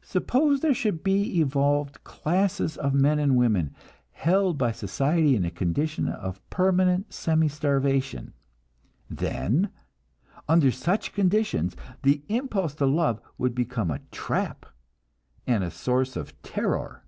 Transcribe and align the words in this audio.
Suppose 0.00 0.60
there 0.60 0.72
should 0.72 1.02
be 1.04 1.38
evolved 1.38 2.02
classes 2.02 2.78
of 2.78 2.94
men 2.94 3.18
and 3.18 3.36
women, 3.36 3.74
held 4.12 4.56
by 4.56 4.72
society 4.72 5.36
in 5.36 5.44
a 5.44 5.50
condition 5.50 6.08
of 6.08 6.40
permanent 6.48 7.12
semi 7.12 7.48
starvation; 7.50 8.32
then, 9.10 9.68
under 10.48 10.70
such 10.70 11.12
conditions, 11.12 11.76
the 12.04 12.22
impulse 12.30 12.74
to 12.76 12.86
love 12.86 13.20
would 13.36 13.54
become 13.54 13.90
a 13.90 14.00
trap 14.10 14.64
and 15.46 15.62
a 15.62 15.70
source 15.70 16.16
of 16.16 16.40
terror. 16.40 17.02